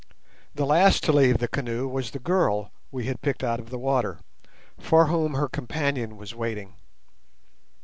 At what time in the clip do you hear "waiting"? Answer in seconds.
6.33-6.73